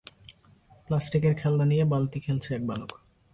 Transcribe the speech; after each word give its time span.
প্লাস্টিকের 0.87 1.33
খেলনা 1.35 1.65
নিয়ে 1.65 1.85
বালিতে 1.85 2.17
খেলছে 2.19 2.49
এক 2.55 2.63
বালক। 2.67 2.91